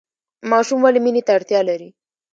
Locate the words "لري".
1.69-1.89